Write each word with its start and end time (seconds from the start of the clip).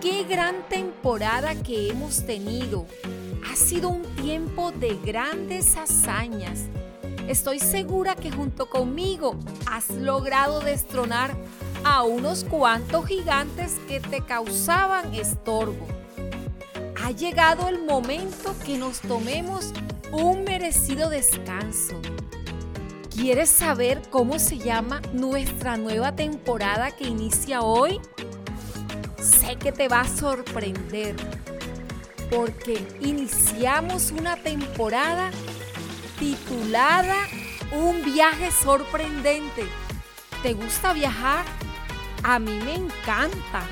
Qué 0.00 0.24
gran 0.24 0.68
temporada 0.68 1.54
que 1.54 1.90
hemos 1.90 2.26
tenido. 2.26 2.86
Ha 3.48 3.54
sido 3.54 3.88
un 3.88 4.02
tiempo 4.16 4.72
de 4.72 4.96
grandes 4.96 5.76
hazañas. 5.76 6.64
Estoy 7.28 7.60
segura 7.60 8.16
que 8.16 8.32
junto 8.32 8.68
conmigo 8.68 9.36
has 9.70 9.90
logrado 9.90 10.60
destronar 10.60 11.36
a 11.84 12.02
unos 12.02 12.42
cuantos 12.42 13.06
gigantes 13.06 13.76
que 13.86 14.00
te 14.00 14.22
causaban 14.22 15.14
estorbo. 15.14 15.86
Ha 17.00 17.12
llegado 17.12 17.68
el 17.68 17.84
momento 17.84 18.56
que 18.64 18.76
nos 18.76 19.00
tomemos 19.00 19.72
un 20.10 20.42
merecido 20.42 21.10
descanso. 21.10 21.94
¿Quieres 23.10 23.50
saber 23.50 24.02
cómo 24.10 24.40
se 24.40 24.58
llama 24.58 25.00
nuestra 25.12 25.76
nueva 25.76 26.16
temporada 26.16 26.90
que 26.90 27.04
inicia 27.04 27.62
hoy? 27.62 28.00
Que 29.54 29.72
te 29.72 29.88
va 29.88 30.00
a 30.00 30.08
sorprender 30.08 31.16
porque 32.30 32.86
iniciamos 33.00 34.10
una 34.10 34.36
temporada 34.36 35.30
titulada 36.18 37.16
Un 37.72 38.02
viaje 38.04 38.50
sorprendente. 38.50 39.66
¿Te 40.42 40.52
gusta 40.52 40.92
viajar? 40.92 41.44
A 42.22 42.38
mí 42.38 42.60
me 42.64 42.74
encanta. 42.74 43.62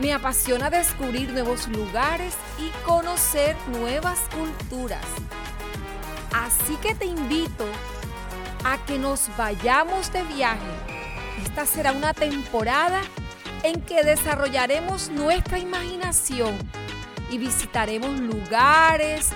Me 0.00 0.12
apasiona 0.12 0.70
descubrir 0.70 1.32
nuevos 1.32 1.68
lugares 1.68 2.34
y 2.58 2.70
conocer 2.84 3.56
nuevas 3.68 4.20
culturas. 4.34 5.04
Así 6.32 6.76
que 6.76 6.94
te 6.94 7.06
invito 7.06 7.66
a 8.64 8.78
que 8.86 8.98
nos 8.98 9.28
vayamos 9.36 10.12
de 10.12 10.22
viaje. 10.24 10.72
Esta 11.44 11.66
será 11.66 11.92
una 11.92 12.14
temporada 12.14 13.02
en 13.62 13.80
que 13.82 14.02
desarrollaremos 14.02 15.10
nuestra 15.10 15.58
imaginación 15.58 16.56
y 17.30 17.38
visitaremos 17.38 18.20
lugares, 18.20 19.30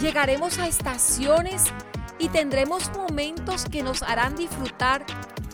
llegaremos 0.00 0.58
a 0.58 0.66
estaciones 0.66 1.64
y 2.18 2.28
tendremos 2.28 2.90
momentos 2.96 3.64
que 3.64 3.82
nos 3.82 4.02
harán 4.02 4.36
disfrutar 4.36 5.04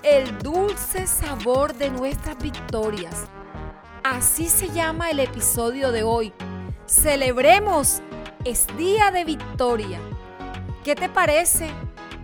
el 0.03 0.39
dulce 0.39 1.07
sabor 1.07 1.75
de 1.75 1.91
nuestras 1.91 2.39
victorias. 2.39 3.27
Así 4.05 4.49
se 4.49 4.69
llama 4.69 5.11
el 5.11 5.21
episodio 5.21 5.93
de 5.93 6.03
hoy. 6.03 6.33
Celebremos, 6.87 8.01
es 8.45 8.67
día 8.77 9.11
de 9.11 9.25
victoria. 9.25 10.01
¿Qué 10.85 10.95
te 10.95 11.09
parece 11.09 11.71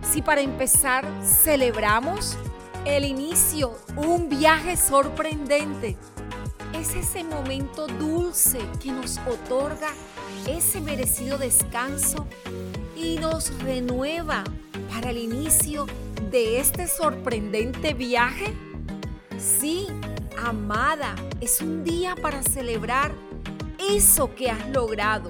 si 0.01 0.21
para 0.21 0.41
empezar 0.41 1.05
celebramos 1.23 2.37
el 2.85 3.03
inicio, 3.03 3.75
un 3.95 4.29
viaje 4.29 4.77
sorprendente? 4.77 5.97
Es 6.73 6.95
ese 6.95 7.23
momento 7.23 7.87
dulce 7.87 8.59
que 8.81 8.91
nos 8.91 9.17
otorga 9.19 9.89
ese 10.47 10.79
merecido 10.81 11.37
descanso 11.37 12.27
y 12.95 13.17
nos 13.17 13.57
renueva 13.59 14.43
para 14.89 15.09
el 15.09 15.17
inicio 15.17 15.87
de 16.29 16.59
este 16.59 16.87
sorprendente 16.87 17.93
viaje? 17.93 18.53
Sí, 19.37 19.87
amada, 20.37 21.15
es 21.41 21.61
un 21.61 21.83
día 21.83 22.15
para 22.15 22.43
celebrar 22.43 23.13
eso 23.79 24.33
que 24.35 24.49
has 24.49 24.69
logrado. 24.69 25.29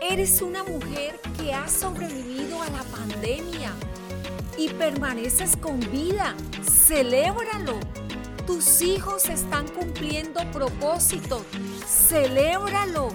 Eres 0.00 0.42
una 0.42 0.62
mujer 0.62 1.20
que 1.38 1.52
ha 1.52 1.66
sobrevivido 1.68 2.62
a 2.62 2.70
la 2.70 2.82
pandemia 2.84 3.72
y 4.56 4.68
permaneces 4.70 5.56
con 5.56 5.80
vida. 5.80 6.34
Celébralo. 6.62 7.78
Tus 8.46 8.82
hijos 8.82 9.28
están 9.28 9.68
cumpliendo 9.68 10.40
propósitos. 10.50 11.42
Celébralo. 11.86 13.08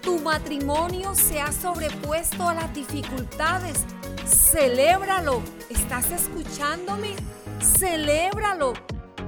Tu 0.00 0.18
matrimonio 0.18 1.14
se 1.14 1.40
ha 1.40 1.52
sobrepuesto 1.52 2.48
a 2.48 2.54
las 2.54 2.74
dificultades. 2.74 3.84
Celébralo. 4.26 5.42
¿Estás 5.68 6.10
escuchándome? 6.10 7.14
Celébralo. 7.60 8.72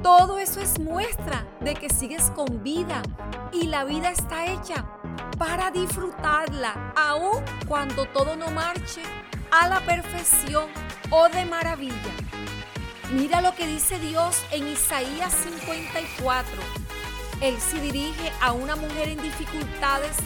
Todo 0.02 0.38
eso 0.38 0.60
es 0.60 0.78
muestra 0.80 1.46
de 1.60 1.74
que 1.74 1.88
sigues 1.88 2.30
con 2.30 2.62
vida 2.62 3.02
y 3.52 3.66
la 3.66 3.84
vida 3.84 4.10
está 4.10 4.46
hecha 4.46 4.84
para 5.38 5.70
disfrutarla, 5.70 6.92
aun 6.96 7.44
cuando 7.68 8.06
todo 8.06 8.36
no 8.36 8.50
marche 8.50 9.02
a 9.52 9.68
la 9.68 9.80
perfección 9.80 10.70
o 11.10 11.28
de 11.28 11.44
maravilla. 11.44 11.94
Mira 13.12 13.42
lo 13.42 13.54
que 13.54 13.66
dice 13.66 13.98
Dios 13.98 14.42
en 14.50 14.66
Isaías 14.66 15.34
54. 15.34 16.50
Él 17.42 17.58
se 17.60 17.78
dirige 17.80 18.32
a 18.40 18.52
una 18.52 18.76
mujer 18.76 19.10
en 19.10 19.20
dificultades 19.20 20.16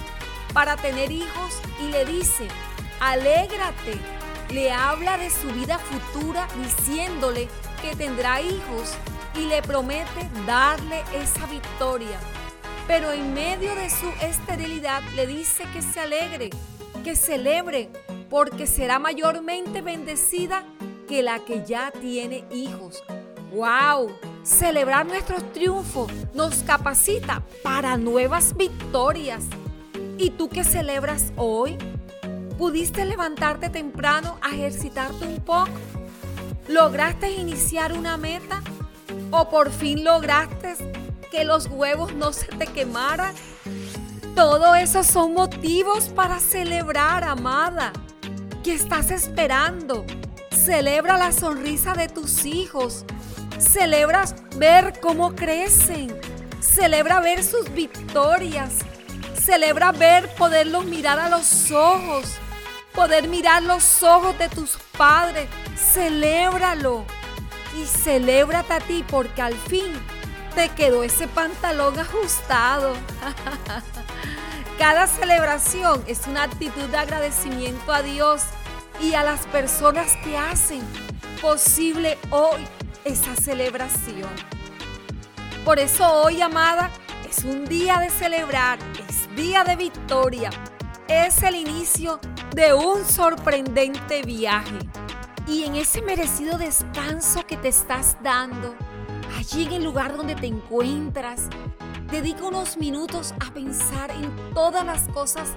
para 0.54 0.76
tener 0.76 1.10
hijos 1.10 1.60
y 1.82 1.90
le 1.90 2.04
dice, 2.04 2.46
alégrate. 3.00 3.98
Le 4.50 4.70
habla 4.70 5.18
de 5.18 5.28
su 5.28 5.48
vida 5.48 5.76
futura 5.80 6.46
diciéndole 6.62 7.48
que 7.82 7.96
tendrá 7.96 8.40
hijos 8.40 8.94
y 9.34 9.46
le 9.46 9.60
promete 9.60 10.30
darle 10.46 11.02
esa 11.14 11.46
victoria. 11.46 12.16
Pero 12.86 13.10
en 13.10 13.34
medio 13.34 13.74
de 13.74 13.90
su 13.90 14.08
esterilidad 14.22 15.02
le 15.16 15.26
dice 15.26 15.64
que 15.72 15.82
se 15.82 15.98
alegre, 15.98 16.50
que 17.02 17.16
celebre, 17.16 17.90
porque 18.30 18.66
será 18.66 18.98
mayormente 18.98 19.82
bendecida 19.82 20.64
que 21.08 21.22
la 21.22 21.44
que 21.44 21.64
ya 21.64 21.90
tiene 21.90 22.44
hijos. 22.50 23.02
¡Wow! 23.52 24.10
Celebrar 24.42 25.06
nuestros 25.06 25.52
triunfos 25.52 26.10
nos 26.34 26.56
capacita 26.62 27.42
para 27.62 27.96
nuevas 27.96 28.56
victorias. 28.56 29.44
¿Y 30.18 30.30
tú 30.30 30.48
qué 30.48 30.64
celebras 30.64 31.32
hoy? 31.36 31.78
¿Pudiste 32.58 33.04
levantarte 33.04 33.68
temprano 33.68 34.38
a 34.40 34.54
ejercitarte 34.54 35.26
un 35.26 35.40
poco? 35.40 35.70
¿Lograste 36.68 37.30
iniciar 37.30 37.92
una 37.92 38.16
meta? 38.16 38.62
¿O 39.30 39.48
por 39.48 39.70
fin 39.70 40.04
lograste 40.04 40.74
que 41.30 41.44
los 41.44 41.66
huevos 41.66 42.14
no 42.14 42.32
se 42.32 42.46
te 42.46 42.66
quemaran? 42.66 43.34
Todo 44.34 44.74
eso 44.74 45.02
son 45.02 45.34
motivos 45.34 46.08
para 46.08 46.40
celebrar, 46.40 47.24
amada. 47.24 47.92
¿Qué 48.66 48.74
estás 48.74 49.12
esperando? 49.12 50.04
Celebra 50.50 51.16
la 51.16 51.30
sonrisa 51.30 51.94
de 51.94 52.08
tus 52.08 52.44
hijos. 52.44 53.04
Celebra 53.60 54.24
ver 54.56 54.98
cómo 55.00 55.36
crecen. 55.36 56.12
Celebra 56.58 57.20
ver 57.20 57.44
sus 57.44 57.72
victorias. 57.72 58.78
Celebra 59.40 59.92
ver 59.92 60.34
poderlos 60.34 60.84
mirar 60.84 61.20
a 61.20 61.28
los 61.28 61.70
ojos. 61.70 62.24
Poder 62.92 63.28
mirar 63.28 63.62
los 63.62 64.02
ojos 64.02 64.36
de 64.36 64.48
tus 64.48 64.76
padres. 64.98 65.48
Celébralo. 65.76 67.04
Y 67.80 67.86
celébrate 67.86 68.72
a 68.72 68.80
ti 68.80 69.04
porque 69.06 69.42
al 69.42 69.54
fin 69.54 69.92
te 70.56 70.70
quedó 70.70 71.04
ese 71.04 71.28
pantalón 71.28 72.00
ajustado. 72.00 72.94
Cada 74.78 75.06
celebración 75.06 76.04
es 76.06 76.26
una 76.26 76.42
actitud 76.42 76.84
de 76.84 76.98
agradecimiento 76.98 77.92
a 77.92 78.02
Dios 78.02 78.42
y 79.00 79.14
a 79.14 79.22
las 79.22 79.46
personas 79.46 80.14
que 80.22 80.36
hacen 80.36 80.82
posible 81.40 82.18
hoy 82.30 82.60
esa 83.04 83.34
celebración. 83.36 84.28
Por 85.64 85.78
eso 85.78 86.06
hoy, 86.22 86.42
amada, 86.42 86.90
es 87.26 87.42
un 87.44 87.64
día 87.64 87.98
de 88.00 88.10
celebrar, 88.10 88.78
es 89.08 89.34
día 89.34 89.64
de 89.64 89.76
victoria, 89.76 90.50
es 91.08 91.42
el 91.42 91.54
inicio 91.54 92.20
de 92.54 92.74
un 92.74 93.02
sorprendente 93.06 94.22
viaje. 94.22 94.78
Y 95.46 95.64
en 95.64 95.76
ese 95.76 96.02
merecido 96.02 96.58
descanso 96.58 97.46
que 97.46 97.56
te 97.56 97.68
estás 97.68 98.18
dando, 98.22 98.76
allí 99.46 99.64
en 99.64 99.72
el 99.74 99.84
lugar 99.84 100.16
donde 100.16 100.34
te 100.34 100.46
encuentras, 100.46 101.48
dedica 102.10 102.44
unos 102.44 102.76
minutos 102.76 103.32
a 103.38 103.52
pensar 103.52 104.10
en 104.10 104.32
todas 104.52 104.84
las 104.84 105.08
cosas 105.08 105.50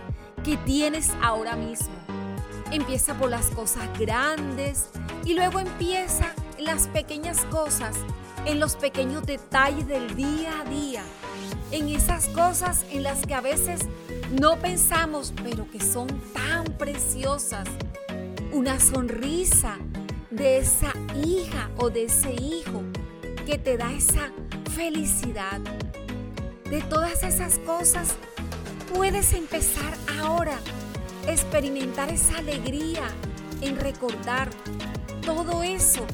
que 0.43 0.57
tienes 0.57 1.11
ahora 1.21 1.55
mismo. 1.55 1.95
Empieza 2.71 3.15
por 3.15 3.31
las 3.31 3.47
cosas 3.47 3.87
grandes 3.97 4.89
y 5.25 5.33
luego 5.33 5.59
empieza 5.59 6.33
en 6.57 6.65
las 6.65 6.87
pequeñas 6.87 7.43
cosas, 7.45 7.95
en 8.45 8.59
los 8.59 8.75
pequeños 8.75 9.25
detalles 9.25 9.87
del 9.87 10.15
día 10.15 10.61
a 10.61 10.69
día, 10.69 11.03
en 11.71 11.89
esas 11.89 12.27
cosas 12.29 12.85
en 12.91 13.01
las 13.01 13.25
que 13.25 13.33
a 13.33 13.41
veces 13.41 13.81
no 14.39 14.57
pensamos, 14.57 15.33
pero 15.43 15.69
que 15.71 15.79
son 15.79 16.07
tan 16.33 16.65
preciosas. 16.77 17.67
Una 18.51 18.79
sonrisa 18.79 19.77
de 20.29 20.59
esa 20.59 20.93
hija 21.23 21.71
o 21.77 21.89
de 21.89 22.03
ese 22.03 22.33
hijo 22.33 22.83
que 23.49 23.57
te 23.57 23.77
da 23.77 23.91
esa 23.91 24.31
felicidad. 24.75 25.59
De 26.69 26.81
todas 26.83 27.23
esas 27.23 27.57
cosas 27.57 28.13
puedes 28.93 29.33
empezar 29.33 29.91
ahora 30.21 30.59
experimentar 31.27 32.11
esa 32.11 32.37
alegría 32.37 33.01
en 33.61 33.75
recordar 33.77 34.51
todo 35.25 35.63
eso 35.63 36.05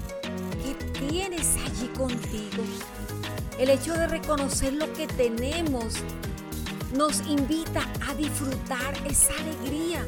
que 0.64 0.76
tienes 0.98 1.58
allí 1.58 1.88
contigo. 1.90 2.64
El 3.60 3.70
hecho 3.70 3.94
de 3.96 4.08
reconocer 4.08 4.72
lo 4.72 4.94
que 4.94 5.06
tenemos 5.06 5.96
nos 6.96 7.20
invita 7.28 7.82
a 8.08 8.16
disfrutar 8.16 8.94
esa 9.10 9.34
alegría 9.34 10.06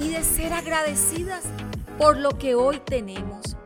y 0.00 0.08
de 0.08 0.24
ser 0.24 0.54
agradecidas 0.54 1.44
por 1.98 2.16
lo 2.16 2.30
que 2.30 2.54
hoy 2.54 2.80
tenemos. 2.86 3.56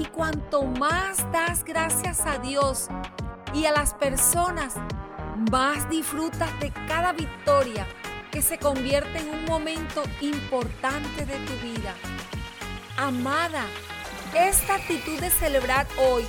Y 0.00 0.06
cuanto 0.06 0.62
más 0.62 1.30
das 1.30 1.62
gracias 1.62 2.22
a 2.24 2.38
Dios 2.38 2.88
y 3.52 3.66
a 3.66 3.70
las 3.70 3.92
personas, 3.92 4.72
más 5.50 5.90
disfrutas 5.90 6.58
de 6.58 6.72
cada 6.88 7.12
victoria 7.12 7.86
que 8.30 8.40
se 8.40 8.56
convierte 8.56 9.18
en 9.18 9.28
un 9.28 9.44
momento 9.44 10.02
importante 10.22 11.26
de 11.26 11.36
tu 11.40 11.52
vida. 11.62 11.94
Amada, 12.96 13.66
esta 14.34 14.76
actitud 14.76 15.20
de 15.20 15.28
celebrar 15.28 15.86
hoy 15.98 16.24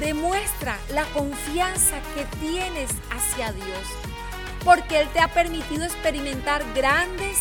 demuestra 0.00 0.76
la 0.90 1.04
confianza 1.12 1.94
que 2.16 2.24
tienes 2.44 2.90
hacia 3.12 3.52
Dios, 3.52 3.86
porque 4.64 4.98
Él 4.98 5.08
te 5.10 5.20
ha 5.20 5.28
permitido 5.28 5.84
experimentar 5.84 6.64
grandes 6.74 7.38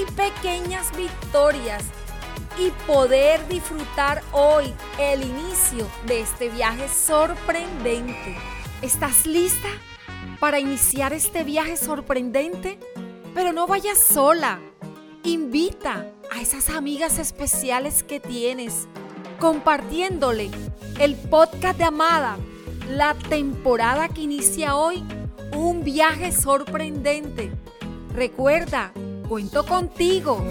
y 0.00 0.08
pequeñas 0.12 0.96
victorias 0.96 1.82
y 2.58 2.70
poder 2.86 3.46
disfrutar 3.48 4.22
hoy 4.32 4.74
el 4.98 5.22
inicio 5.22 5.86
de 6.06 6.20
este 6.20 6.48
viaje 6.48 6.88
sorprendente. 6.88 8.36
¿Estás 8.82 9.26
lista 9.26 9.68
para 10.40 10.58
iniciar 10.58 11.12
este 11.12 11.44
viaje 11.44 11.76
sorprendente? 11.76 12.78
Pero 13.34 13.52
no 13.52 13.66
vayas 13.66 13.98
sola. 13.98 14.58
Invita 15.22 16.10
a 16.30 16.40
esas 16.40 16.70
amigas 16.70 17.18
especiales 17.18 18.02
que 18.02 18.18
tienes, 18.18 18.88
compartiéndole 19.38 20.50
el 20.98 21.14
podcast 21.14 21.78
de 21.78 21.84
Amada, 21.84 22.38
la 22.90 23.14
temporada 23.14 24.08
que 24.08 24.22
inicia 24.22 24.74
hoy, 24.74 25.04
un 25.54 25.84
viaje 25.84 26.32
sorprendente. 26.32 27.52
Recuerda, 28.14 28.92
cuento 29.28 29.64
contigo. 29.64 30.44